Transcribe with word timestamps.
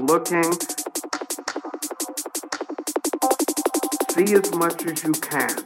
looking. 0.00 0.52
See 4.10 4.34
as 4.34 4.54
much 4.54 4.84
as 4.86 5.04
you 5.04 5.12
can. 5.12 5.56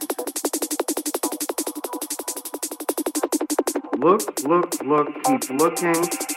Look, 3.97 4.43
look, 4.43 4.83
look, 4.83 5.23
keep 5.23 5.49
looking. 5.51 6.32